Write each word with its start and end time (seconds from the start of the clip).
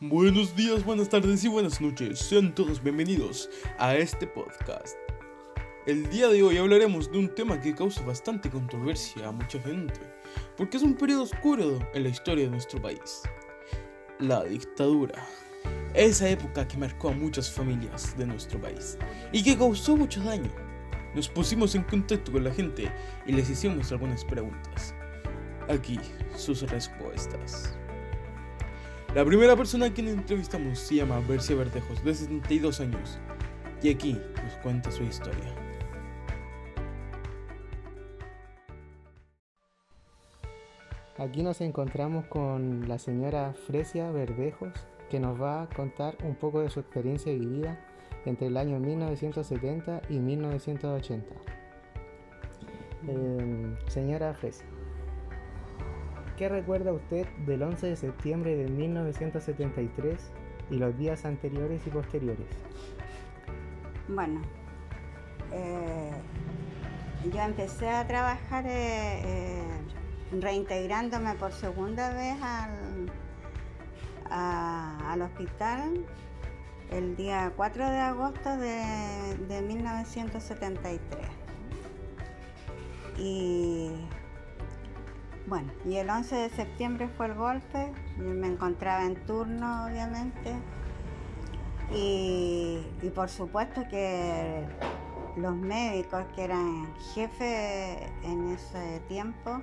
Buenos 0.00 0.54
días, 0.54 0.84
buenas 0.84 1.08
tardes 1.08 1.42
y 1.42 1.48
buenas 1.48 1.80
noches. 1.80 2.18
Sean 2.18 2.54
todos 2.54 2.82
bienvenidos 2.82 3.48
a 3.78 3.96
este 3.96 4.26
podcast. 4.26 4.94
El 5.86 6.10
día 6.10 6.28
de 6.28 6.42
hoy 6.42 6.58
hablaremos 6.58 7.10
de 7.10 7.16
un 7.16 7.34
tema 7.34 7.58
que 7.58 7.74
causa 7.74 8.04
bastante 8.04 8.50
controversia 8.50 9.26
a 9.26 9.32
mucha 9.32 9.58
gente, 9.58 9.98
porque 10.58 10.76
es 10.76 10.82
un 10.82 10.92
periodo 10.92 11.22
oscuro 11.22 11.78
en 11.94 12.02
la 12.02 12.10
historia 12.10 12.44
de 12.44 12.50
nuestro 12.50 12.78
país. 12.82 13.22
La 14.18 14.44
dictadura. 14.44 15.26
Esa 15.94 16.28
época 16.28 16.68
que 16.68 16.76
marcó 16.76 17.08
a 17.08 17.12
muchas 17.12 17.50
familias 17.50 18.14
de 18.18 18.26
nuestro 18.26 18.60
país 18.60 18.98
y 19.32 19.42
que 19.42 19.56
causó 19.56 19.96
mucho 19.96 20.22
daño. 20.22 20.50
Nos 21.14 21.26
pusimos 21.26 21.74
en 21.74 21.84
contacto 21.84 22.32
con 22.32 22.44
la 22.44 22.52
gente 22.52 22.92
y 23.24 23.32
les 23.32 23.48
hicimos 23.48 23.90
algunas 23.92 24.26
preguntas. 24.26 24.94
Aquí 25.70 25.98
sus 26.36 26.60
respuestas. 26.70 27.78
La 29.16 29.24
primera 29.24 29.56
persona 29.56 29.86
a 29.86 29.94
quien 29.94 30.08
entrevistamos 30.08 30.78
se 30.78 30.96
llama 30.96 31.20
Bercia 31.26 31.56
Verdejos, 31.56 32.04
de 32.04 32.14
72 32.14 32.80
años, 32.80 33.18
y 33.82 33.88
aquí 33.88 34.12
nos 34.12 34.52
cuenta 34.62 34.90
su 34.90 35.04
historia. 35.04 35.54
Aquí 41.16 41.42
nos 41.42 41.62
encontramos 41.62 42.26
con 42.26 42.86
la 42.90 42.98
señora 42.98 43.54
Fresia 43.66 44.10
Verdejos, 44.10 44.74
que 45.08 45.18
nos 45.18 45.40
va 45.40 45.62
a 45.62 45.68
contar 45.70 46.18
un 46.22 46.34
poco 46.34 46.60
de 46.60 46.68
su 46.68 46.80
experiencia 46.80 47.32
vivida 47.32 47.80
entre 48.26 48.48
el 48.48 48.58
año 48.58 48.78
1970 48.78 50.02
y 50.10 50.18
1980. 50.18 51.34
Eh, 53.08 53.76
señora 53.86 54.34
Fresia, 54.34 54.66
¿qué 56.36 56.48
recuerda 56.48 56.92
usted 56.92 57.26
del 57.46 57.62
11 57.62 57.86
de 57.88 57.96
septiembre 57.96 58.56
de 58.56 58.68
1973 58.68 60.30
y 60.70 60.76
los 60.76 60.96
días 60.98 61.24
anteriores 61.24 61.86
y 61.86 61.90
posteriores? 61.90 62.46
Bueno, 64.08 64.42
eh, 65.52 66.10
yo 67.32 67.40
empecé 67.40 67.88
a 67.88 68.06
trabajar 68.06 68.66
eh, 68.66 69.22
eh, 69.24 69.62
reintegrándome 70.40 71.34
por 71.34 71.52
segunda 71.52 72.12
vez 72.12 72.36
al, 72.42 73.10
al 74.30 75.22
hospital 75.22 76.04
el 76.90 77.16
día 77.16 77.52
4 77.56 77.90
de 77.90 77.98
agosto 77.98 78.56
de, 78.56 79.36
de 79.48 79.62
1973. 79.62 81.00
Y 83.18 83.90
bueno, 85.46 85.72
y 85.84 85.96
el 85.96 86.10
11 86.10 86.34
de 86.34 86.50
septiembre 86.50 87.08
fue 87.08 87.26
el 87.26 87.34
golpe, 87.34 87.92
yo 88.18 88.34
me 88.34 88.48
encontraba 88.48 89.04
en 89.04 89.14
turno 89.26 89.86
obviamente. 89.86 90.56
Y, 91.94 92.84
por 93.14 93.28
supuesto 93.28 93.82
que 93.88 94.66
los 95.36 95.54
médicos 95.54 96.24
que 96.34 96.42
eran 96.44 96.92
jefes 97.14 98.10
en 98.24 98.48
ese 98.52 99.00
tiempo, 99.08 99.62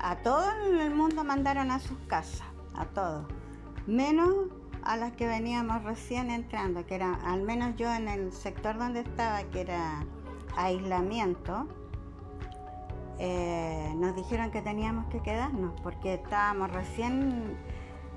a 0.00 0.16
todo 0.16 0.44
el 0.80 0.94
mundo 0.94 1.24
mandaron 1.24 1.70
a 1.70 1.78
sus 1.78 1.98
casas, 2.06 2.46
a 2.74 2.86
todos, 2.86 3.26
menos 3.86 4.46
a 4.82 4.96
las 4.96 5.12
que 5.12 5.26
veníamos 5.26 5.82
recién 5.84 6.30
entrando, 6.30 6.86
que 6.86 6.94
era, 6.94 7.14
al 7.24 7.42
menos 7.42 7.76
yo 7.76 7.92
en 7.92 8.08
el 8.08 8.32
sector 8.32 8.78
donde 8.78 9.00
estaba, 9.00 9.42
que 9.44 9.60
era 9.60 10.06
aislamiento, 10.56 11.68
eh, 13.18 13.92
nos 13.96 14.14
dijeron 14.14 14.50
que 14.50 14.60
teníamos 14.62 15.06
que 15.06 15.20
quedarnos 15.20 15.78
porque 15.82 16.14
estábamos 16.14 16.70
recién 16.70 17.56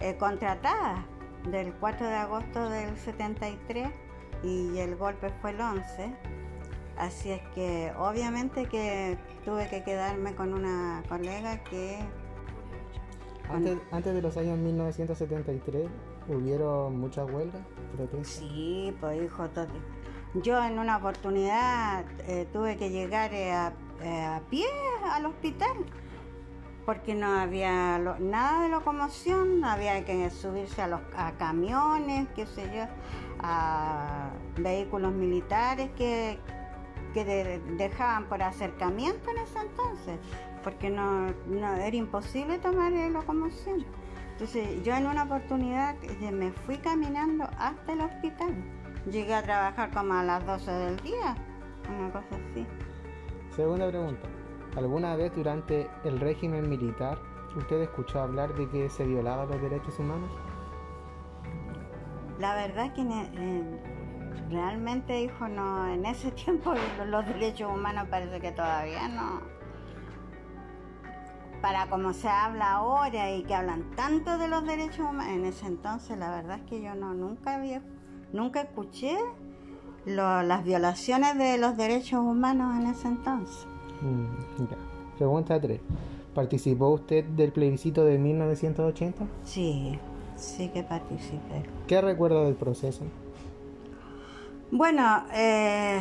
eh, 0.01 0.17
contratadas 0.17 0.99
del 1.49 1.73
4 1.73 2.07
de 2.07 2.15
agosto 2.15 2.69
del 2.69 2.97
73 2.97 3.89
y 4.43 4.77
el 4.77 4.95
golpe 4.95 5.29
fue 5.41 5.51
el 5.51 5.61
11. 5.61 6.13
Así 6.97 7.31
es 7.31 7.41
que 7.55 7.93
obviamente 7.97 8.65
que 8.65 9.17
tuve 9.45 9.69
que 9.69 9.83
quedarme 9.83 10.35
con 10.35 10.53
una 10.53 11.01
colega 11.07 11.63
que 11.63 11.99
Antes, 13.49 13.77
antes 13.91 14.13
de 14.13 14.21
los 14.21 14.35
años 14.35 14.57
1973 14.59 15.87
hubieron 16.27 16.99
muchas 16.99 17.29
huelgas, 17.31 17.61
protestas. 17.95 18.27
Sí, 18.27 18.93
pues 18.99 19.23
hijo, 19.23 19.47
todo. 19.49 19.67
Yo 20.35 20.63
en 20.63 20.77
una 20.77 20.97
oportunidad 20.97 22.05
eh, 22.27 22.47
tuve 22.53 22.77
que 22.77 22.89
llegar 22.91 23.33
a, 23.33 23.67
a 24.35 24.41
pie 24.49 24.67
al 25.15 25.25
hospital 25.25 25.85
porque 26.85 27.13
no 27.13 27.27
había 27.39 27.99
nada 28.19 28.63
de 28.63 28.69
locomoción, 28.69 29.63
había 29.63 30.03
que 30.05 30.29
subirse 30.31 30.81
a 30.81 30.87
los 30.87 31.01
a 31.15 31.33
camiones, 31.33 32.27
qué 32.35 32.47
sé 32.47 32.63
yo, 32.75 32.85
a 33.43 34.29
vehículos 34.57 35.13
militares 35.13 35.91
que, 35.95 36.39
que 37.13 37.25
de- 37.25 37.59
dejaban 37.77 38.25
por 38.25 38.41
acercamiento 38.41 39.29
en 39.29 39.37
ese 39.37 39.59
entonces, 39.59 40.19
porque 40.63 40.89
no, 40.89 41.27
no 41.47 41.73
era 41.75 41.95
imposible 41.95 42.57
tomar 42.57 42.91
locomoción. 42.91 43.85
Entonces 44.31 44.81
yo 44.83 44.95
en 44.95 45.05
una 45.05 45.23
oportunidad 45.23 45.95
eh, 46.01 46.31
me 46.31 46.51
fui 46.51 46.77
caminando 46.77 47.43
hasta 47.59 47.93
el 47.93 48.01
hospital. 48.01 48.55
Llegué 49.11 49.35
a 49.35 49.43
trabajar 49.43 49.91
como 49.91 50.13
a 50.13 50.23
las 50.23 50.43
12 50.45 50.71
del 50.71 50.97
día, 51.01 51.35
una 51.87 52.11
cosa 52.11 52.29
así. 52.51 52.65
Segunda 53.55 53.87
pregunta. 53.89 54.27
¿Alguna 54.75 55.15
vez 55.15 55.35
durante 55.35 55.89
el 56.03 56.19
régimen 56.19 56.69
militar 56.69 57.17
usted 57.55 57.81
escuchó 57.81 58.21
hablar 58.21 58.53
de 58.55 58.69
que 58.69 58.89
se 58.89 59.05
violaban 59.05 59.49
los 59.49 59.61
derechos 59.61 59.97
humanos? 59.99 60.29
La 62.39 62.55
verdad 62.55 62.93
que 62.93 63.03
realmente, 64.49 65.21
hijo, 65.21 65.47
no, 65.47 65.87
en 65.87 66.05
ese 66.05 66.31
tiempo 66.43 66.73
lo- 66.97 67.05
los 67.05 67.25
derechos 67.25 67.71
humanos 67.73 68.07
parece 68.09 68.39
que 68.39 68.51
todavía 68.51 69.07
no. 69.09 69.41
Para 71.61 71.87
como 71.89 72.13
se 72.13 72.29
habla 72.29 72.71
ahora 72.75 73.31
y 73.31 73.43
que 73.43 73.53
hablan 73.53 73.91
tanto 73.95 74.37
de 74.37 74.47
los 74.47 74.65
derechos 74.65 74.99
humanos, 74.99 75.27
en 75.33 75.45
ese 75.45 75.65
entonces 75.67 76.17
la 76.17 76.31
verdad 76.31 76.59
es 76.59 76.63
que 76.69 76.81
yo 76.81 76.95
no 76.95 77.13
nunca 77.13 77.55
había, 77.55 77.81
nunca 78.31 78.61
escuché 78.61 79.17
lo- 80.05 80.41
las 80.43 80.63
violaciones 80.63 81.37
de 81.37 81.57
los 81.57 81.75
derechos 81.75 82.21
humanos 82.21 82.77
en 82.79 82.87
ese 82.87 83.09
entonces. 83.09 83.67
Mm, 84.01 84.69
ya. 84.69 84.77
Pregunta 85.17 85.59
3. 85.59 85.79
¿Participó 86.33 86.89
usted 86.89 87.25
del 87.25 87.51
plebiscito 87.51 88.05
de 88.05 88.17
1980? 88.17 89.25
Sí, 89.43 89.99
sí 90.35 90.69
que 90.69 90.83
participé. 90.83 91.63
¿Qué 91.87 92.01
recuerda 92.01 92.43
del 92.43 92.55
proceso? 92.55 93.03
Bueno, 94.71 95.25
eh, 95.33 95.99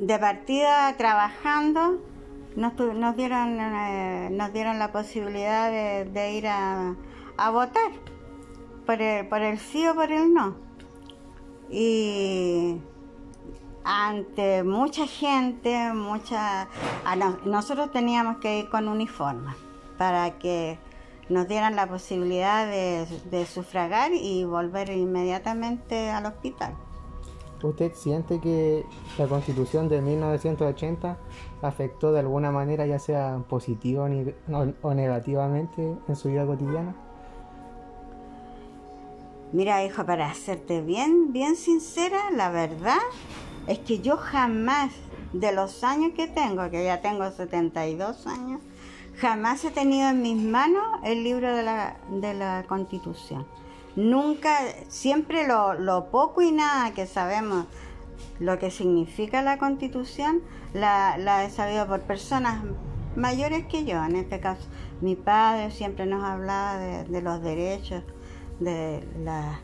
de 0.00 0.18
partida 0.18 0.96
trabajando, 0.96 1.98
nos, 2.56 2.76
dieron, 3.16 3.60
eh, 3.60 4.28
nos 4.32 4.52
dieron 4.52 4.78
la 4.78 4.90
posibilidad 4.90 5.70
de, 5.70 6.10
de 6.10 6.32
ir 6.32 6.48
a, 6.48 6.96
a 7.36 7.50
votar 7.50 7.92
por 8.84 9.00
el, 9.00 9.28
por 9.28 9.42
el 9.42 9.58
sí 9.58 9.86
o 9.86 9.94
por 9.94 10.10
el 10.10 10.34
no. 10.34 10.56
Y 11.70 12.78
ante 13.84 14.62
mucha 14.62 15.06
gente, 15.06 15.92
mucha, 15.92 16.68
a 17.04 17.16
no- 17.16 17.38
nosotros 17.44 17.90
teníamos 17.90 18.38
que 18.38 18.60
ir 18.60 18.68
con 18.68 18.88
uniforme 18.88 19.52
para 19.98 20.38
que 20.38 20.78
nos 21.28 21.46
dieran 21.48 21.76
la 21.76 21.86
posibilidad 21.86 22.66
de, 22.66 23.06
de 23.30 23.46
sufragar 23.46 24.10
y 24.12 24.44
volver 24.44 24.90
inmediatamente 24.90 26.10
al 26.10 26.26
hospital. 26.26 26.74
¿Usted 27.62 27.92
siente 27.94 28.40
que 28.40 28.86
la 29.18 29.26
constitución 29.26 29.88
de 29.88 30.00
1980 30.00 31.18
afectó 31.60 32.10
de 32.10 32.20
alguna 32.20 32.50
manera, 32.50 32.86
ya 32.86 32.98
sea 32.98 33.38
o, 34.50 34.66
o 34.88 34.94
negativamente, 34.94 35.94
en 36.08 36.16
su 36.16 36.28
vida 36.30 36.46
cotidiana? 36.46 36.94
Mira, 39.52 39.84
hijo, 39.84 40.06
para 40.06 40.32
serte 40.34 40.80
bien, 40.80 41.32
bien 41.32 41.54
sincera, 41.56 42.30
la 42.30 42.50
verdad 42.50 42.98
es 43.66 43.78
que 43.78 44.00
yo 44.00 44.16
jamás, 44.16 44.92
de 45.32 45.52
los 45.52 45.84
años 45.84 46.12
que 46.16 46.26
tengo, 46.26 46.68
que 46.70 46.84
ya 46.84 47.00
tengo 47.00 47.30
72 47.30 48.26
años, 48.26 48.60
jamás 49.18 49.64
he 49.64 49.70
tenido 49.70 50.08
en 50.08 50.22
mis 50.22 50.42
manos 50.42 50.82
el 51.04 51.22
libro 51.22 51.54
de 51.54 51.62
la, 51.62 51.96
de 52.10 52.34
la 52.34 52.64
Constitución. 52.66 53.46
Nunca, 53.96 54.58
siempre 54.88 55.46
lo, 55.46 55.74
lo 55.74 56.10
poco 56.10 56.42
y 56.42 56.52
nada 56.52 56.92
que 56.94 57.06
sabemos 57.06 57.66
lo 58.38 58.58
que 58.58 58.70
significa 58.70 59.42
la 59.42 59.58
Constitución, 59.58 60.40
la, 60.72 61.18
la 61.18 61.44
he 61.44 61.50
sabido 61.50 61.86
por 61.86 62.00
personas 62.00 62.62
mayores 63.16 63.66
que 63.66 63.84
yo. 63.84 64.02
En 64.04 64.16
este 64.16 64.40
caso, 64.40 64.62
mi 65.00 65.16
padre 65.16 65.70
siempre 65.70 66.06
nos 66.06 66.24
hablaba 66.24 66.78
de, 66.78 67.04
de 67.04 67.22
los 67.22 67.42
derechos, 67.42 68.02
de, 68.60 69.06
la, 69.22 69.60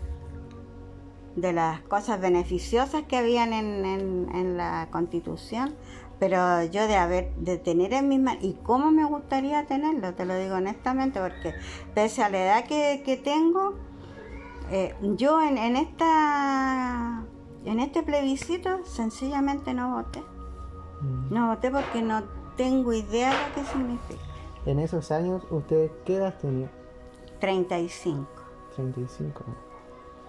de 1.37 1.53
las 1.53 1.81
cosas 1.83 2.21
beneficiosas 2.21 3.05
que 3.05 3.17
habían 3.17 3.53
en, 3.53 3.85
en- 3.85 4.29
en 4.35 4.57
la 4.57 4.89
Constitución, 4.91 5.75
pero 6.19 6.65
yo 6.65 6.87
de 6.89 6.97
haber 6.97 7.35
de 7.37 7.59
tener 7.59 7.93
en 7.93 8.09
mis 8.09 8.19
manos 8.21 8.43
y 8.43 8.55
cómo 8.63 8.91
me 8.91 9.05
gustaría 9.05 9.67
tenerlo 9.67 10.15
te 10.15 10.25
lo 10.25 10.35
digo 10.39 10.55
honestamente 10.57 11.21
porque 11.21 11.53
pese 11.95 12.23
a 12.23 12.31
la 12.31 12.43
edad 12.43 12.65
que, 12.65 13.03
tengo 13.23 13.75
eh, 14.71 14.95
yo 15.17 15.43
en, 15.43 15.59
en 15.59 15.77
esta 15.77 17.23
en 17.67 17.81
este 17.81 18.03
plebiscito 18.03 18.85
sencillamente 18.87 19.75
no 19.75 19.95
voté. 19.97 20.21
Mm. 21.03 21.35
no 21.35 21.49
voté 21.49 21.71
porque 21.71 22.01
no 22.01 22.23
tengo 22.57 22.95
idea 22.95 23.29
de 23.31 23.49
lo 23.49 23.55
que 23.55 23.65
significa. 23.71 24.23
En 24.65 24.79
esos 24.79 25.11
años 25.11 25.43
usted 25.51 25.91
qué 26.07 26.17
edad 26.17 26.35
tenía 26.41 26.71
35 27.41 28.27
35 28.75 29.45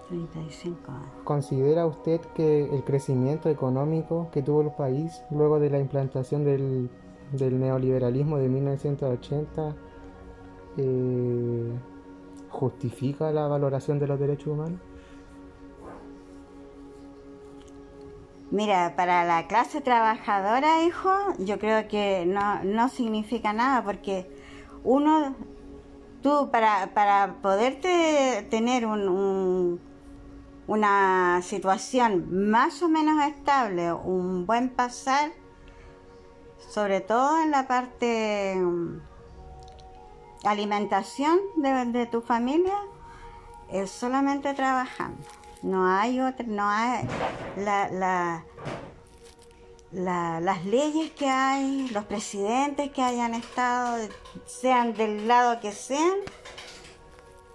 35 0.08 0.90
años. 0.90 1.06
¿Considera 1.24 1.86
usted 1.86 2.20
que 2.34 2.64
el 2.64 2.82
crecimiento 2.84 3.48
económico 3.48 4.28
que 4.32 4.42
tuvo 4.42 4.62
el 4.62 4.70
país 4.70 5.22
luego 5.30 5.60
de 5.60 5.70
la 5.70 5.78
implantación 5.78 6.44
del, 6.44 6.90
neoliberalismo 7.32 8.38
de 8.38 8.48
1980 8.48 9.76
eh, 10.78 11.72
justifica 12.48 13.30
la 13.30 13.46
valoración 13.46 13.98
de 13.98 14.06
los 14.06 14.18
derechos 14.18 14.48
humanos? 14.48 14.80
Mira, 18.50 18.94
para 18.96 19.24
la 19.24 19.46
clase 19.46 19.82
trabajadora, 19.82 20.82
hijo, 20.82 21.10
yo 21.38 21.58
creo 21.58 21.86
que 21.86 22.24
no, 22.26 22.88
significa 22.88 23.52
nada 23.52 23.84
porque 23.84 24.26
uno, 24.84 25.34
tú 26.22 26.48
para, 26.50 26.94
para 26.94 27.34
poderte 27.42 28.46
tener 28.48 28.86
un 28.86 29.78
una 30.68 31.40
situación 31.42 32.50
más 32.50 32.82
o 32.82 32.88
menos 32.90 33.24
estable, 33.24 33.90
un 33.92 34.44
buen 34.44 34.68
pasar, 34.68 35.32
sobre 36.68 37.00
todo 37.00 37.42
en 37.42 37.50
la 37.50 37.66
parte 37.66 38.54
mm, 38.54 39.00
alimentación 40.44 41.38
de, 41.56 42.06
tu 42.06 42.20
familia, 42.20 42.76
es 43.70 43.90
solamente 43.90 44.52
trabajando. 44.52 45.26
No 45.62 45.86
hay 45.86 46.20
otra, 46.20 46.44
no 46.46 46.68
hay 46.68 47.08
la, 47.56 48.44
las 49.90 50.64
leyes 50.66 51.10
que 51.12 51.30
hay, 51.30 51.88
los 51.88 52.04
presidentes 52.04 52.90
que 52.90 53.02
hayan 53.02 53.32
estado, 53.32 54.06
sean 54.44 54.92
del 54.92 55.26
lado 55.26 55.60
que 55.60 55.72
sean, 55.72 56.18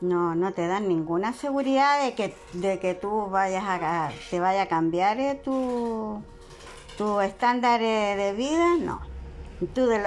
no, 0.04 0.36
no 0.36 0.52
te 0.52 0.68
dan 0.68 0.90
ninguna 0.90 1.32
seguridad 1.32 2.04
de 2.04 2.14
que, 2.14 2.36
de 2.52 2.78
que 2.78 2.94
tú 2.94 3.28
vayas 3.30 3.64
a, 3.66 4.12
te 4.30 4.40
vaya 4.40 4.64
a 4.64 4.68
cambiar 4.68 5.18
eh, 5.20 5.42
tu, 5.44 6.22
tu 6.98 7.22
estándar 7.22 7.82
eh, 7.82 8.16
de 8.18 8.34
vida, 8.34 8.76
no. 8.78 9.00
Tú 9.74 9.86
de 9.86 10.00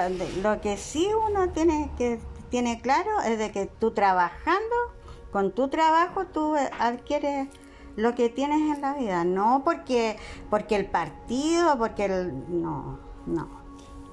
lo, 0.43 0.61
que 0.61 0.77
sí 0.77 1.09
uno 1.29 1.49
tiene 1.49 1.91
que 1.97 2.21
tiene 2.51 2.81
claro 2.83 3.23
es 3.25 3.39
de 3.39 3.51
que 3.51 3.67
tú 3.67 3.93
trabajando, 3.93 4.77
con 5.33 5.53
tu 5.53 5.69
trabajo 5.69 6.27
tú 6.27 6.55
adquieres 6.79 7.49
lo 7.97 8.15
que 8.15 8.29
tienes 8.29 8.77
en 8.77 8.83
la 8.83 8.93
vida, 8.95 9.25
no 9.25 9.63
porque 9.65 10.19
porque 10.51 10.77
el 10.77 10.85
partido, 10.85 11.79
porque 11.79 12.05
el 12.05 12.61
no, 12.61 12.99
no. 13.25 13.49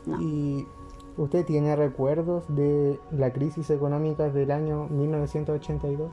no. 0.05 0.65
¿Usted 1.15 1.45
tiene 1.45 1.75
recuerdos 1.75 2.43
de 2.47 2.99
la 3.11 3.31
crisis 3.31 3.69
económica 3.69 4.29
del 4.29 4.49
año 4.49 4.87
1982? 4.89 6.11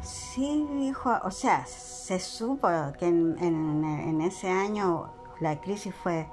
Sí, 0.00 0.68
hijo, 0.80 1.12
o 1.24 1.30
sea, 1.30 1.66
se 1.66 2.20
supo 2.20 2.68
que 2.98 3.06
en, 3.08 4.20
ese 4.20 4.48
año 4.48 5.10
la 5.40 5.60
crisis 5.60 5.94
fue, 5.94 6.28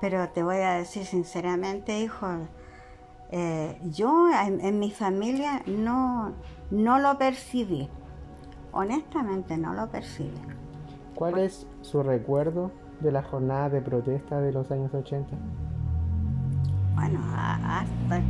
pero 0.00 0.28
te 0.30 0.42
voy 0.42 0.58
a 0.58 0.74
decir 0.74 1.04
sinceramente, 1.04 1.98
hijo, 1.98 2.26
eh, 3.30 3.78
yo 3.84 4.28
en, 4.30 4.78
mi 4.78 4.90
familia 4.90 5.62
no, 5.66 6.32
no 6.70 6.98
lo 6.98 7.18
percibí, 7.18 7.90
honestamente 8.72 9.58
no 9.58 9.74
lo 9.74 9.88
percibí. 9.88 10.40
¿Cuál 11.14 11.38
es 11.38 11.66
su 11.82 12.02
recuerdo 12.02 12.70
de 13.00 13.12
la 13.12 13.22
jornada 13.22 13.68
de 13.68 13.80
protesta 13.80 14.40
de 14.40 14.52
los 14.52 14.70
años 14.70 14.92
80? 14.92 15.36
Bueno, 16.94 17.20
hasta 17.32 18.22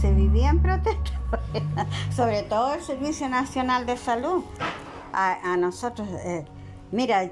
se 0.00 0.12
vivía 0.12 0.50
en 0.50 0.62
protesta, 0.62 1.10
sobre 2.14 2.44
todo 2.44 2.74
el 2.74 2.80
Servicio 2.80 3.28
Nacional 3.28 3.84
de 3.84 3.96
Salud. 3.96 4.44
A, 5.12 5.56
nosotros, 5.56 6.06
eh, 6.24 6.44
mira, 6.92 7.30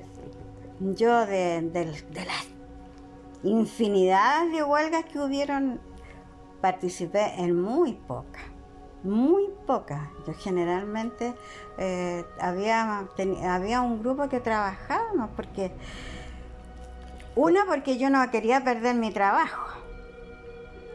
yo 0.81 1.27
de, 1.27 1.71
las 2.15 2.49
infinidades 3.43 4.53
de 4.53 4.65
huelgas 4.65 5.05
que 5.05 5.21
hubieron, 5.21 5.81
participé 6.61 7.35
en 7.37 7.61
muy 7.61 7.93
pocas, 7.93 8.43
muy 9.03 9.51
pocas. 9.67 10.09
Yo 10.27 10.33
generalmente 10.33 11.35
eh, 11.77 12.25
había, 12.41 13.07
había 13.49 13.83
un 13.83 14.01
grupo 14.01 14.29
que 14.31 14.41
trabajábamos 14.41 15.31
porque 15.37 15.73
una, 17.37 17.65
porque 17.67 17.99
yo 17.99 18.11
no 18.11 18.31
quería 18.31 18.63
perder 18.63 18.95
mi 18.95 19.11
trabajo. 19.11 19.75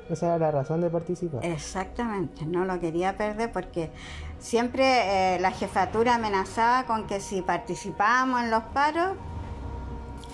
Esa 0.10 0.26
era 0.26 0.40
la 0.40 0.52
razón 0.52 0.82
de 0.82 0.90
participar. 0.90 1.46
Exactamente, 1.46 2.46
no 2.46 2.66
lo 2.66 2.80
quería 2.80 3.16
perder 3.16 3.52
porque 3.52 3.92
siempre 4.40 5.36
eh, 5.36 5.40
la 5.40 5.52
jefatura 5.52 6.16
amenazaba 6.16 6.86
con 6.86 7.06
que 7.06 7.20
si 7.20 7.44
participábamos 7.44 8.42
en 8.42 8.52
los 8.52 8.64
paros, 8.64 9.16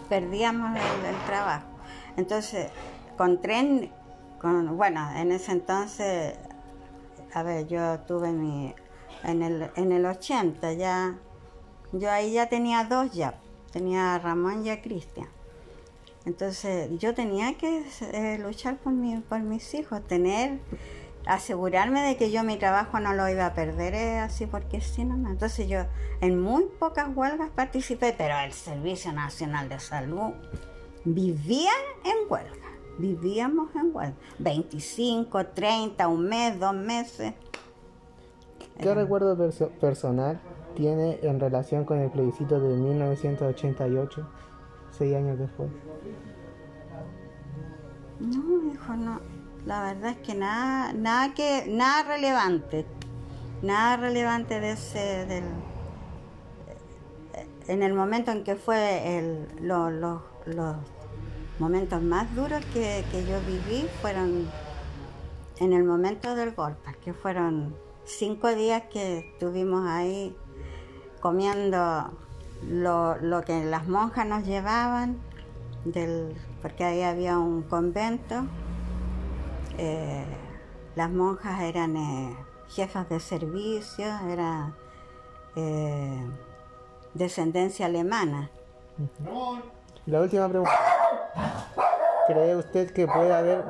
perdíamos 0.07 0.77
el, 0.77 1.15
trabajo. 1.25 1.65
Entonces, 2.15 2.69
con 3.17 3.41
tren, 3.41 3.91
con, 4.39 4.77
bueno, 4.77 5.11
en 5.17 5.33
ese 5.33 5.51
entonces, 5.51 6.35
a 7.33 7.43
ver, 7.43 7.67
yo 7.67 7.99
tuve 8.01 8.31
mi, 8.31 8.73
en 9.23 9.41
el, 9.41 9.71
en 9.75 9.91
el 9.91 10.05
80 10.05 10.71
ya, 10.73 11.17
yo 11.91 12.11
ahí 12.11 12.31
ya 12.31 12.47
tenía 12.47 12.85
dos 12.85 13.11
ya, 13.11 13.35
tenía 13.71 14.15
a 14.15 14.19
Ramón 14.19 14.65
y 14.65 14.69
a 14.69 14.81
Cristian. 14.81 15.34
Entonces 16.25 16.89
yo 16.97 17.13
tenía 17.13 17.55
que 17.55 17.83
eh, 18.01 18.39
luchar 18.39 18.77
por, 18.77 18.93
mi, 18.93 19.17
por 19.17 19.41
mis 19.41 19.73
hijos, 19.75 20.01
tener, 20.07 20.59
asegurarme 21.27 22.01
de 22.01 22.17
que 22.17 22.31
yo 22.31 22.43
mi 22.43 22.57
trabajo 22.57 22.99
no 22.99 23.13
lo 23.13 23.29
iba 23.29 23.45
a 23.45 23.53
perder 23.53 23.93
eh, 23.93 24.17
así 24.17 24.47
porque 24.47 24.81
sí, 24.81 25.05
no. 25.05 25.29
Entonces 25.29 25.67
yo 25.67 25.85
en 26.21 26.41
muy 26.41 26.65
pocas 26.79 27.09
huelgas 27.15 27.49
participé, 27.51 28.15
pero 28.17 28.37
el 28.39 28.53
Servicio 28.53 29.13
Nacional 29.13 29.69
de 29.69 29.79
Salud 29.79 30.33
vivía 31.03 31.71
en 32.03 32.29
huelga, 32.29 32.71
vivíamos 32.97 33.75
en 33.75 33.95
huelga, 33.95 34.15
25, 34.39 35.45
30, 35.47 36.07
un 36.07 36.25
mes, 36.27 36.59
dos 36.59 36.73
meses. 36.73 37.33
¿Qué 38.79 38.93
recuerdo 38.93 39.37
personal 39.79 40.41
tiene 40.75 41.19
en 41.21 41.39
relación 41.39 41.85
con 41.85 41.99
el 41.99 42.09
plebiscito 42.09 42.59
de 42.59 42.75
1988? 42.75 44.27
Seis 44.97 45.15
años 45.15 45.37
después? 45.39 45.69
No, 48.19 48.73
hijo, 48.73 48.93
no. 48.95 49.19
La 49.65 49.81
verdad 49.81 50.11
es 50.11 50.17
que 50.17 50.35
nada, 50.35 50.93
nada 50.93 51.33
que, 51.33 51.65
nada 51.67 52.03
relevante, 52.03 52.85
nada 53.61 53.97
relevante 53.97 54.59
de 54.59 54.71
ese, 54.71 55.25
del, 55.25 55.43
en 57.67 57.81
el 57.81 57.93
momento 57.93 58.31
en 58.31 58.43
que 58.43 58.55
fue 58.55 59.17
el, 59.17 59.47
los 59.61 60.21
momentos 61.57 62.01
más 62.01 62.33
duros 62.35 62.63
que, 62.73 63.03
que 63.11 63.25
yo 63.25 63.39
viví 63.41 63.87
fueron 64.01 64.47
en 65.57 65.73
el 65.73 65.83
momento 65.83 66.35
del 66.35 66.53
golpe, 66.53 66.95
que 67.03 67.13
fueron 67.13 67.75
cinco 68.03 68.53
días 68.53 68.83
que 68.91 69.19
estuvimos 69.19 69.87
ahí 69.87 70.35
comiendo 71.21 72.11
lo, 72.63 73.17
lo 73.17 73.41
que 73.43 73.63
las 73.65 73.87
monjas 73.87 74.25
nos 74.25 74.45
llevaban, 74.45 75.17
del, 75.83 76.35
porque 76.61 76.83
ahí 76.83 77.03
había 77.03 77.37
un 77.37 77.63
convento. 77.63 78.45
Eh, 79.77 80.25
las 80.95 81.09
monjas 81.09 81.61
eran 81.61 81.97
eh, 81.97 82.35
jefas 82.69 83.09
de 83.09 83.19
servicio, 83.19 84.05
era 84.29 84.73
eh, 85.55 86.25
descendencia 87.13 87.85
alemana. 87.85 88.49
La 90.05 90.21
última 90.21 90.47
pregunta. 90.47 90.71
¿Cree 92.27 92.55
usted 92.55 92.91
que 92.91 93.05
puede 93.05 93.33
haber 93.33 93.63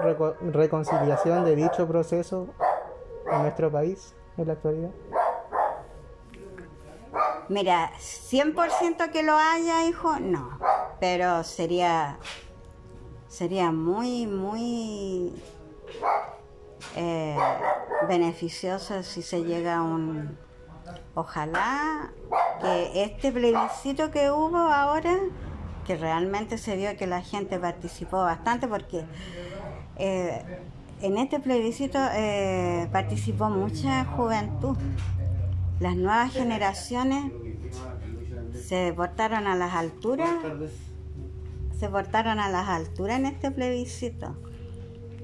reconciliación 0.54 1.44
de 1.44 1.56
dicho 1.56 1.88
proceso 1.88 2.48
en 3.30 3.42
nuestro 3.42 3.70
país 3.70 4.16
en 4.38 4.48
la 4.48 4.54
actualidad? 4.54 4.92
Mira, 7.50 7.92
100% 8.00 9.12
que 9.12 9.24
lo 9.24 9.36
haya, 9.38 9.86
hijo, 9.86 10.20
no. 10.20 10.58
Pero 11.00 11.44
sería, 11.44 12.18
sería 13.28 13.72
muy, 13.72 14.26
muy 14.26 15.34
eh, 16.96 17.38
beneficioso 18.08 19.04
si 19.04 19.22
se 19.22 19.44
llega 19.44 19.78
a 19.78 19.82
un... 19.84 20.38
Ojalá 21.14 22.12
que 22.62 23.04
este 23.04 23.32
plebiscito 23.32 24.12
que 24.12 24.30
hubo 24.32 24.58
ahora 24.58 25.18
que 25.86 25.96
realmente 25.96 26.58
se 26.58 26.76
vio 26.76 26.98
que 26.98 27.08
la 27.08 27.22
gente 27.22 27.60
participó 27.60 28.18
bastante 28.18 28.68
porque 28.68 29.06
eh, 29.98 30.44
en 31.02 31.18
este 31.18 31.40
plebiscito 31.40 32.00
eh, 32.14 32.88
participó 32.92 33.50
mucha 33.50 34.06
juventud. 34.06 34.78
Las 35.80 35.96
nuevas 35.96 36.34
generaciones 36.34 37.32
se 38.66 38.94
portaron 38.96 39.48
a 39.48 39.56
las 39.56 39.74
alturas, 39.74 40.30
se 41.78 41.90
portaron 41.90 42.40
a 42.40 42.50
las 42.50 42.70
alturas 42.70 43.20
en 43.20 43.26
este 43.26 43.52
plebiscito. 43.52 44.36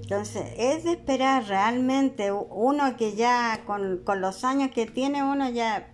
Entonces, 0.02 0.54
es 0.58 0.84
de 0.84 0.92
esperar 0.92 1.46
realmente 1.48 2.34
uno 2.34 2.98
que 2.98 3.16
ya 3.16 3.62
con, 3.66 4.00
con 4.00 4.20
los 4.20 4.44
años 4.44 4.72
que 4.72 4.86
tiene 4.86 5.24
uno 5.24 5.50
ya 5.50 5.94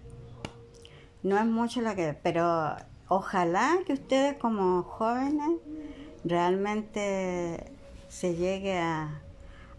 no 1.21 1.37
es 1.37 1.45
mucho 1.45 1.81
lo 1.81 1.93
que, 1.95 2.17
pero 2.23 2.75
ojalá 3.09 3.77
que 3.85 3.93
ustedes 3.93 4.37
como 4.37 4.83
jóvenes 4.83 5.59
realmente 6.23 7.71
se 8.07 8.35
llegue 8.35 8.77
a, 8.79 9.21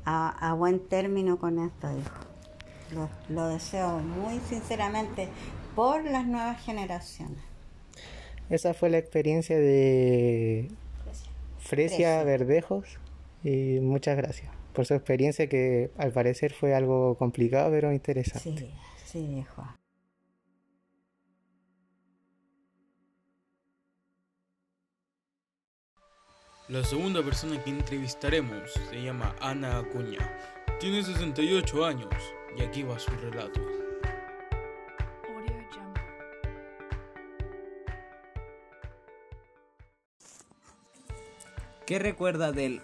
a, 0.04 0.54
buen 0.54 0.80
término 0.88 1.38
con 1.38 1.58
esto, 1.58 1.88
hijo. 1.90 2.27
Lo, 3.28 3.48
deseo 3.48 3.98
muy 3.98 4.40
sinceramente 4.48 5.28
por 5.74 6.04
las 6.04 6.26
nuevas 6.26 6.62
generaciones. 6.64 7.42
Esa 8.50 8.72
fue 8.72 8.88
la 8.88 8.98
experiencia 8.98 9.58
de 9.58 10.68
Fresia 11.58 12.24
Verdejos 12.24 12.98
y 13.44 13.80
muchas 13.80 14.16
gracias 14.16 14.50
por 14.72 14.86
su 14.86 14.94
experiencia 14.94 15.48
que 15.48 15.90
al 15.98 16.12
parecer 16.12 16.52
fue 16.52 16.74
algo 16.74 17.16
complicado 17.16 17.70
pero 17.70 17.92
interesante. 17.92 18.60
Sí, 18.60 18.70
sí, 19.04 19.38
hijo. 19.38 19.66
La 26.68 26.84
segunda 26.84 27.22
persona 27.22 27.62
que 27.64 27.70
entrevistaremos 27.70 28.72
se 28.90 29.02
llama 29.02 29.34
Ana 29.40 29.78
Acuña. 29.78 30.18
Tiene 30.78 31.02
68 31.02 31.84
años 31.84 32.14
y 32.58 32.62
aquí 32.62 32.82
va 32.82 32.98
su 32.98 33.10
relato. 33.12 33.60
¿Qué 41.86 41.98
recuerda 41.98 42.52
del 42.52 42.82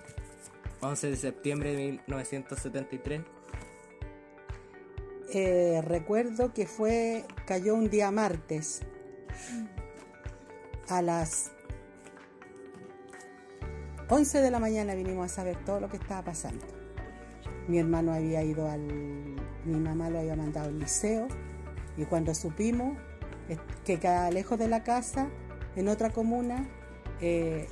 11 0.80 1.10
de 1.10 1.16
septiembre 1.16 1.76
de 1.76 2.00
1973? 2.06 3.20
Eh, 5.34 5.82
recuerdo 5.84 6.54
que 6.54 6.66
fue 6.66 7.26
cayó 7.44 7.74
un 7.74 7.90
día 7.90 8.10
martes 8.10 8.80
a 10.88 11.02
las 11.02 11.52
11 14.08 14.40
de 14.40 14.50
la 14.50 14.58
mañana 14.58 14.94
vinimos 14.94 15.32
a 15.32 15.34
saber 15.34 15.62
todo 15.66 15.80
lo 15.80 15.90
que 15.90 15.98
estaba 15.98 16.22
pasando. 16.22 16.64
Mi 17.68 17.78
hermano 17.78 18.12
había 18.12 18.42
ido 18.42 18.70
al... 18.70 19.36
Mi 19.64 19.78
mamá 19.78 20.10
lo 20.10 20.18
había 20.18 20.36
mandado 20.36 20.68
al 20.68 20.78
liceo 20.78 21.28
y 21.96 22.04
cuando 22.04 22.34
supimos 22.34 22.96
que 23.84 23.98
quedaba 23.98 24.30
lejos 24.30 24.58
de 24.58 24.68
la 24.68 24.82
casa, 24.82 25.28
en 25.76 25.88
otra 25.88 26.10
comuna, 26.10 26.66
eh, 27.20 27.68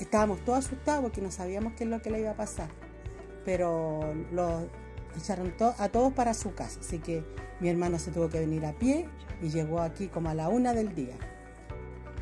estábamos 0.00 0.44
todos 0.44 0.66
asustados 0.66 1.02
porque 1.02 1.20
no 1.20 1.30
sabíamos 1.30 1.74
qué 1.74 1.84
es 1.84 1.90
lo 1.90 2.00
que 2.00 2.10
le 2.10 2.20
iba 2.20 2.30
a 2.30 2.36
pasar. 2.36 2.68
Pero 3.44 4.14
lo 4.32 4.68
echaron 5.16 5.54
a 5.78 5.88
todos 5.88 6.12
para 6.12 6.34
su 6.34 6.54
casa. 6.54 6.80
Así 6.80 6.98
que 6.98 7.24
mi 7.60 7.68
hermano 7.68 7.98
se 7.98 8.10
tuvo 8.10 8.28
que 8.28 8.40
venir 8.40 8.64
a 8.64 8.72
pie 8.72 9.08
y 9.42 9.48
llegó 9.50 9.80
aquí 9.80 10.08
como 10.08 10.30
a 10.30 10.34
la 10.34 10.48
una 10.48 10.72
del 10.72 10.94
día. 10.94 11.16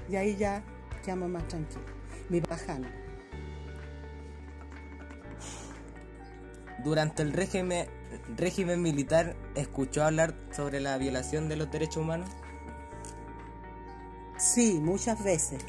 Y 0.09 0.17
ahí 0.17 0.37
ya 0.37 0.63
quedamos 1.05 1.29
más 1.29 1.47
tranquilos 1.49 2.03
mi 2.33 2.41
bajano. 2.41 2.89
Durante 6.83 7.23
el 7.23 7.33
régimen, 7.33 7.87
régimen 8.37 8.83
militar, 8.83 9.37
¿escuchó 9.55 10.05
hablar 10.05 10.35
sobre 10.53 10.81
la 10.81 10.97
violación 10.99 11.49
de 11.49 11.57
los 11.57 11.71
derechos 11.71 11.99
humanos? 11.99 12.29
Sí, 14.39 14.81
muchas 14.81 15.23
veces. 15.23 15.63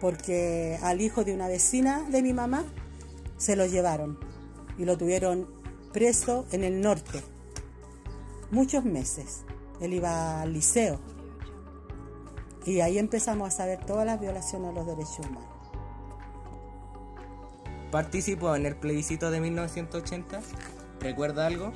Porque 0.00 0.78
al 0.82 1.00
hijo 1.00 1.24
de 1.24 1.34
una 1.34 1.48
vecina 1.48 2.02
de 2.10 2.22
mi 2.22 2.32
mamá 2.32 2.64
se 3.36 3.56
lo 3.56 3.66
llevaron 3.66 4.18
y 4.76 4.84
lo 4.84 4.98
tuvieron 4.98 5.48
preso 5.92 6.46
en 6.52 6.64
el 6.64 6.80
norte. 6.80 7.22
Muchos 8.50 8.84
meses. 8.84 9.44
Él 9.80 9.94
iba 9.94 10.42
al 10.42 10.52
liceo. 10.52 11.00
Y 12.66 12.80
ahí 12.80 12.98
empezamos 12.98 13.48
a 13.48 13.50
saber 13.50 13.84
todas 13.84 14.06
las 14.06 14.20
violaciones 14.20 14.70
a 14.70 14.72
los 14.72 14.86
derechos 14.86 15.20
humanos. 15.20 15.48
¿Participó 17.90 18.56
en 18.56 18.66
el 18.66 18.76
plebiscito 18.76 19.30
de 19.30 19.40
1980? 19.40 20.40
¿Recuerda 21.04 21.46
algo? 21.46 21.70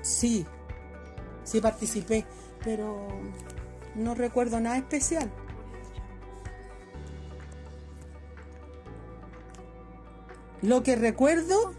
Sí, 0.00 0.46
sí 1.44 1.60
participé, 1.60 2.24
pero 2.64 3.06
no 3.94 4.14
recuerdo 4.14 4.58
nada 4.58 4.78
especial. 4.78 5.30
Lo 10.62 10.82
que 10.82 10.96
recuerdo 10.96 11.74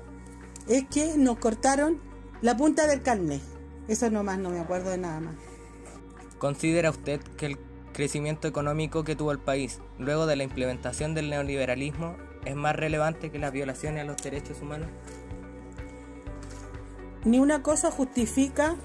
es 0.68 0.86
que 0.88 1.18
nos 1.18 1.40
cortaron 1.40 2.00
la 2.44 2.56
punta 2.56 2.86
del 2.86 3.02
carnet. 3.02 3.42
Eso 3.88 4.12
nomás, 4.12 4.38
no 4.38 4.52
me 4.52 4.60
acuerdo 4.60 4.92
de 4.92 5.00
nada 5.00 5.20
más. 5.22 5.36
¿Considera 6.38 6.92
usted 6.92 7.20
que 7.36 7.48
el 7.48 7.58
crecimiento 7.94 8.48
económico 8.48 9.04
que 9.04 9.16
tuvo 9.16 9.32
el 9.32 9.40
país 9.40 9.80
luego 9.98 10.28
de 10.28 10.36
la 10.36 10.44
implementación 10.44 11.16
del 11.16 11.32
neoliberalismo 11.32 12.16
es 12.48 12.56
más 12.56 12.76
relevante 12.76 13.32
que 13.32 13.40
las 13.40 13.52
violaciones 13.52 14.04
a 14.04 14.06
los 14.06 14.18
derechos 14.18 14.62
humanos? 14.62 14.90
Ni 17.26 17.40
una 17.40 17.62
cosa 17.62 17.92
justifica 17.92 18.76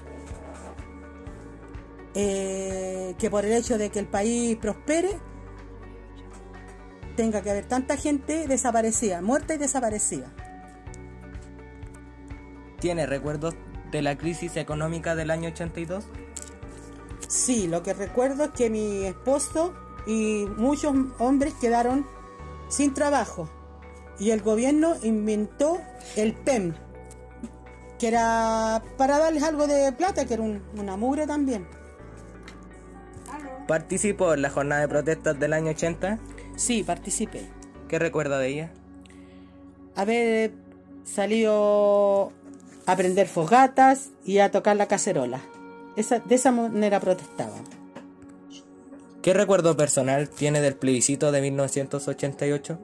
eh, 2.13 3.15
que 3.17 3.29
por 3.29 3.45
el 3.45 3.53
hecho 3.53 3.77
de 3.77 3.89
que 3.89 3.99
el 3.99 4.07
país 4.07 4.57
prospere 4.57 5.17
tenga 7.15 7.41
que 7.41 7.51
haber 7.51 7.65
tanta 7.65 7.97
gente 7.97 8.47
desaparecida, 8.47 9.21
muerta 9.21 9.53
y 9.53 9.57
desaparecida. 9.57 10.31
¿Tiene 12.79 13.05
recuerdos 13.05 13.55
de 13.91 14.01
la 14.01 14.17
crisis 14.17 14.57
económica 14.57 15.15
del 15.15 15.31
año 15.31 15.49
82? 15.49 16.05
Sí, 17.27 17.67
lo 17.67 17.81
que 17.81 17.93
recuerdo 17.93 18.45
es 18.45 18.51
que 18.51 18.69
mi 18.69 19.05
esposo 19.05 19.73
y 20.05 20.45
muchos 20.57 20.93
hombres 21.19 21.53
quedaron 21.61 22.05
sin 22.69 22.93
trabajo 22.93 23.49
y 24.19 24.31
el 24.31 24.41
gobierno 24.41 24.95
inventó 25.03 25.81
el 26.15 26.33
PEM, 26.33 26.73
que 27.99 28.07
era 28.07 28.81
para 28.97 29.19
darles 29.19 29.43
algo 29.43 29.67
de 29.67 29.91
plata, 29.93 30.25
que 30.25 30.35
era 30.35 30.43
una 30.43 30.97
mugre 30.97 31.25
también. 31.27 31.67
¿Participó 33.67 34.33
en 34.33 34.41
la 34.41 34.49
jornada 34.49 34.81
de 34.81 34.87
protestas 34.87 35.39
del 35.39 35.53
año 35.53 35.71
80? 35.71 36.19
Sí, 36.55 36.83
participé. 36.83 37.47
¿Qué 37.87 37.97
recuerda 37.99 38.39
de 38.39 38.47
ella? 38.49 38.71
Haber 39.95 40.53
salido 41.05 42.31
a 42.85 42.95
prender 42.95 43.27
fogatas 43.27 44.09
y 44.25 44.39
a 44.39 44.51
tocar 44.51 44.75
la 44.75 44.87
cacerola 44.87 45.41
de 45.95 46.35
esa 46.35 46.51
manera 46.51 46.99
protestaban. 46.99 47.63
¿Qué 49.23 49.33
recuerdo 49.33 49.77
personal 49.77 50.27
tiene 50.27 50.59
del 50.59 50.75
plebiscito 50.75 51.31
de 51.31 51.39
1988? 51.39 52.77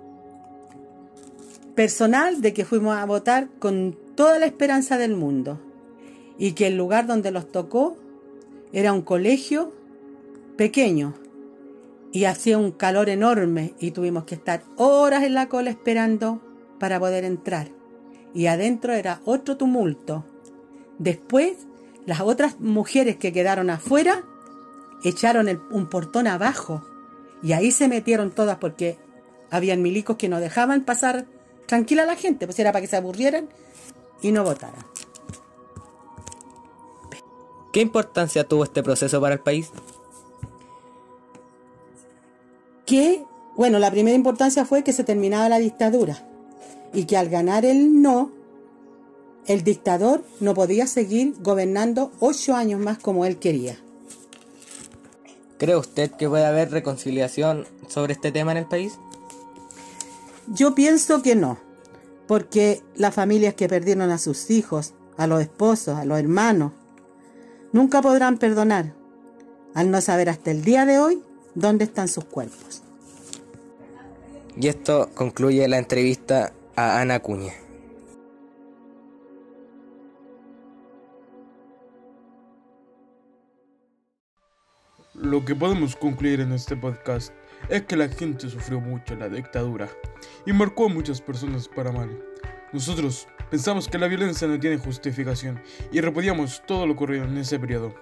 Personal 1.76 2.42
de 2.42 2.54
que 2.54 2.64
fuimos 2.64 2.96
a 2.96 3.06
votar 3.06 3.50
con 3.60 3.98
toda 4.16 4.40
la 4.40 4.46
esperanza 4.46 4.98
del 4.98 5.18
mundo 5.18 5.60
y 6.38 6.54
que 6.54 6.68
el 6.68 6.78
lugar 6.78 7.08
donde 7.08 7.32
los 7.32 7.52
tocó 7.52 7.98
era 8.72 8.94
un 8.94 9.02
colegio 9.02 9.74
pequeño 10.56 11.14
y 12.14 12.24
hacía 12.24 12.58
un 12.58 12.72
calor 12.72 13.10
enorme 13.10 13.74
y 13.78 13.92
tuvimos 13.92 14.24
que 14.24 14.36
estar 14.36 14.64
horas 14.78 15.24
en 15.24 15.34
la 15.34 15.50
cola 15.50 15.72
esperando 15.72 16.42
para 16.80 17.02
poder 17.02 17.26
entrar. 17.26 17.68
Y 18.34 18.46
adentro 18.46 18.94
era 18.94 19.20
otro 19.26 19.58
tumulto. 19.58 20.24
Después 21.00 21.58
las 22.06 22.22
otras 22.22 22.62
mujeres 22.62 23.18
que 23.18 23.34
quedaron 23.34 23.70
afuera 23.70 24.24
echaron 25.04 25.48
un 25.72 25.88
portón 25.88 26.28
abajo 26.28 26.84
y 27.42 27.54
ahí 27.54 27.72
se 27.72 27.88
metieron 27.88 28.32
todas 28.32 28.58
porque 28.58 28.98
habían 29.50 29.82
milicos 29.82 30.18
que 30.18 30.30
no 30.30 30.40
dejaban 30.40 30.84
pasar 30.84 31.26
tranquila 31.66 32.04
a 32.04 32.06
la 32.06 32.16
gente, 32.16 32.46
pues 32.46 32.60
era 32.60 32.72
para 32.72 32.82
que 32.82 32.88
se 32.88 32.98
aburrieran 32.98 33.50
y 34.22 34.32
no 34.32 34.44
votaran. 34.44 34.86
¿Qué 37.72 37.82
importancia 37.82 38.44
tuvo 38.44 38.64
este 38.64 38.82
proceso 38.82 39.22
para 39.22 39.36
el 39.36 39.42
país? 39.42 39.72
Que, 42.86 43.24
bueno, 43.56 43.78
la 43.78 43.92
primera 43.92 44.16
importancia 44.16 44.66
fue 44.66 44.84
que 44.84 44.94
se 44.94 45.04
terminaba 45.04 45.48
la 45.50 45.60
dictadura 45.60 46.26
y 46.94 47.06
que 47.06 47.18
al 47.18 47.30
ganar 47.30 47.66
el 47.66 48.02
no, 48.02 48.32
el 49.46 49.64
dictador 49.64 50.24
no 50.40 50.56
podía 50.56 50.88
seguir 50.88 51.36
gobernando 51.40 52.12
ocho 52.20 52.56
años 52.56 52.80
más 52.80 52.98
como 52.98 53.26
él 53.26 53.38
quería. 53.38 53.78
¿Cree 55.60 55.76
usted 55.76 56.10
que 56.12 56.30
puede 56.30 56.46
haber 56.46 56.72
reconciliación 56.72 57.68
sobre 57.90 58.14
este 58.14 58.32
tema 58.32 58.54
en 58.54 58.60
el 58.60 58.66
país? 58.66 58.98
Yo 60.48 60.74
pienso 60.74 61.22
que 61.22 61.36
no, 61.36 61.60
porque 62.28 62.82
las 62.96 63.14
familias 63.14 63.54
que 63.56 63.68
perdieron 63.68 64.10
a 64.10 64.18
sus 64.18 64.50
hijos, 64.50 64.94
a 65.18 65.28
los 65.28 65.42
esposos, 65.42 65.98
a 65.98 66.06
los 66.06 66.18
hermanos, 66.18 66.72
nunca 67.74 68.02
podrán 68.02 68.38
perdonar 68.38 68.94
al 69.76 69.92
no 69.92 70.00
saber 70.00 70.30
hasta 70.30 70.50
el 70.50 70.64
día 70.64 70.86
de 70.86 70.98
hoy 70.98 71.22
dónde 71.56 71.84
están 71.84 72.08
sus 72.08 72.24
cuerpos. 72.24 72.82
Y 74.56 74.70
esto 74.70 75.10
concluye 75.14 75.68
la 75.68 75.78
entrevista 75.78 76.54
a 76.76 77.02
Ana 77.02 77.20
Cuña. 77.20 77.54
Lo 85.22 85.44
que 85.44 85.54
podemos 85.54 85.98
concluir 85.98 86.40
en 86.40 86.54
este 86.54 86.78
podcast 86.78 87.34
es 87.68 87.82
que 87.82 87.98
la 87.98 88.08
gente 88.08 88.50
sufrió 88.50 88.80
mucho 88.80 89.18
la 89.18 89.28
dictadura 89.28 89.90
y 90.46 90.54
marcó 90.54 90.86
a 90.86 90.90
muchas 90.90 91.20
personas 91.20 91.68
para 91.68 91.92
mal. 91.92 92.24
Nosotros 92.72 93.28
pensamos 93.52 93.90
que 93.90 93.98
la 93.98 94.08
violencia 94.08 94.48
no 94.48 94.58
tiene 94.58 94.78
justificación 94.78 95.62
y 95.92 96.00
repudiamos 96.00 96.64
todo 96.66 96.88
lo 96.88 96.94
ocurrido 96.94 97.26
en 97.26 97.38
ese 97.38 97.60
periodo. 97.60 97.94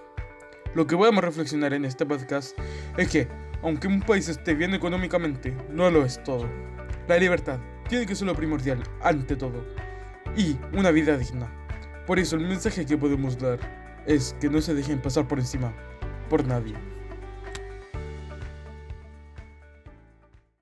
Lo 0.75 0.85
que 0.85 0.95
podemos 0.95 1.23
reflexionar 1.23 1.73
en 1.73 1.85
este 1.85 2.05
podcast 2.05 2.55
es 2.97 3.09
que, 3.09 3.27
aunque 3.63 3.87
un 3.87 4.01
país 4.01 4.29
esté 4.29 4.53
bien 4.53 4.75
económicamente, 4.75 5.57
no 5.71 5.89
lo 5.89 6.05
es 6.05 6.23
todo. 6.23 6.47
La 7.07 7.17
libertad 7.17 7.59
tiene 7.89 8.05
que 8.05 8.13
ser 8.13 8.27
lo 8.27 8.35
primordial 8.35 8.83
ante 9.01 9.35
todo 9.35 9.65
y 10.35 10.55
una 10.71 10.91
vida 10.91 11.17
digna. 11.17 11.51
Por 12.05 12.19
eso 12.19 12.35
el 12.35 12.47
mensaje 12.47 12.85
que 12.85 12.95
podemos 12.95 13.39
dar 13.39 13.59
es 14.05 14.35
que 14.39 14.51
no 14.51 14.61
se 14.61 14.75
dejen 14.75 15.01
pasar 15.01 15.27
por 15.27 15.39
encima 15.39 15.73
por 16.29 16.45
nadie. 16.45 16.75